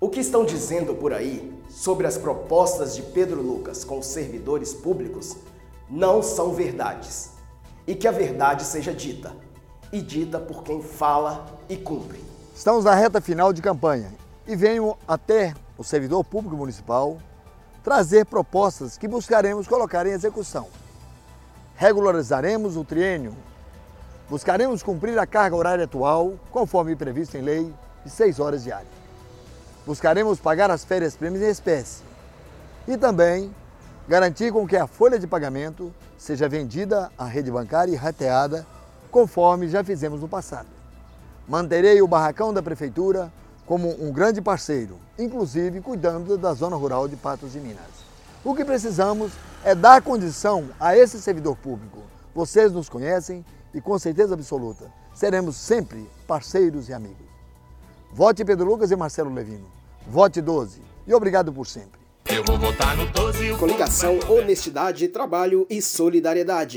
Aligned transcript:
O 0.00 0.08
que 0.08 0.20
estão 0.20 0.44
dizendo 0.44 0.94
por 0.94 1.12
aí 1.12 1.52
sobre 1.68 2.06
as 2.06 2.16
propostas 2.16 2.94
de 2.94 3.02
Pedro 3.02 3.42
Lucas 3.42 3.82
com 3.82 3.98
os 3.98 4.06
servidores 4.06 4.72
públicos 4.72 5.36
não 5.90 6.22
são 6.22 6.54
verdades. 6.54 7.30
E 7.84 7.96
que 7.96 8.06
a 8.06 8.12
verdade 8.12 8.62
seja 8.62 8.94
dita, 8.94 9.32
e 9.92 10.00
dita 10.00 10.38
por 10.38 10.62
quem 10.62 10.80
fala 10.80 11.46
e 11.68 11.76
cumpre. 11.76 12.22
Estamos 12.54 12.84
na 12.84 12.94
reta 12.94 13.20
final 13.20 13.52
de 13.52 13.60
campanha 13.60 14.14
e 14.46 14.54
venho 14.54 14.96
até 15.06 15.52
o 15.76 15.82
servidor 15.82 16.22
público 16.22 16.56
municipal 16.56 17.18
trazer 17.82 18.24
propostas 18.24 18.96
que 18.96 19.08
buscaremos 19.08 19.66
colocar 19.66 20.06
em 20.06 20.10
execução. 20.10 20.68
Regularizaremos 21.74 22.76
o 22.76 22.84
triênio, 22.84 23.34
buscaremos 24.30 24.80
cumprir 24.80 25.18
a 25.18 25.26
carga 25.26 25.56
horária 25.56 25.86
atual, 25.86 26.34
conforme 26.52 26.94
previsto 26.94 27.36
em 27.36 27.42
lei, 27.42 27.74
de 28.04 28.10
6 28.12 28.38
horas 28.38 28.62
diárias. 28.62 28.97
Buscaremos 29.88 30.38
pagar 30.38 30.70
as 30.70 30.84
férias 30.84 31.16
prêmios 31.16 31.42
em 31.42 31.48
espécie 31.48 32.02
e 32.86 32.94
também 32.98 33.50
garantir 34.06 34.52
com 34.52 34.68
que 34.68 34.76
a 34.76 34.86
folha 34.86 35.18
de 35.18 35.26
pagamento 35.26 35.90
seja 36.18 36.46
vendida 36.46 37.10
à 37.16 37.24
rede 37.24 37.50
bancária 37.50 37.90
e 37.90 37.96
rateada, 37.96 38.66
conforme 39.10 39.66
já 39.66 39.82
fizemos 39.82 40.20
no 40.20 40.28
passado. 40.28 40.68
Manterei 41.48 42.02
o 42.02 42.06
barracão 42.06 42.52
da 42.52 42.62
prefeitura 42.62 43.32
como 43.64 43.88
um 44.04 44.12
grande 44.12 44.42
parceiro, 44.42 44.98
inclusive 45.18 45.80
cuidando 45.80 46.36
da 46.36 46.52
zona 46.52 46.76
rural 46.76 47.08
de 47.08 47.16
Patos 47.16 47.52
de 47.52 47.58
Minas. 47.58 47.80
O 48.44 48.54
que 48.54 48.66
precisamos 48.66 49.32
é 49.64 49.74
dar 49.74 50.02
condição 50.02 50.68
a 50.78 50.94
esse 50.98 51.18
servidor 51.18 51.56
público. 51.56 52.02
Vocês 52.34 52.72
nos 52.72 52.90
conhecem 52.90 53.42
e 53.72 53.80
com 53.80 53.98
certeza 53.98 54.34
absoluta 54.34 54.92
seremos 55.14 55.56
sempre 55.56 56.06
parceiros 56.26 56.90
e 56.90 56.92
amigos. 56.92 57.27
Vote 58.10 58.44
Pedro 58.44 58.66
Lucas 58.66 58.90
e 58.90 58.96
Marcelo 58.96 59.32
Levino. 59.32 59.66
Vote 60.06 60.40
12 60.40 60.80
e 61.06 61.14
obrigado 61.14 61.52
por 61.52 61.66
sempre. 61.66 61.98
Eu 62.26 62.44
vou 62.44 62.58
votar 62.58 62.94
no 62.94 63.06
12. 63.06 63.56
Coligação 63.56 64.18
Honestidade, 64.28 65.08
Trabalho 65.08 65.66
e 65.70 65.80
Solidariedade. 65.80 66.76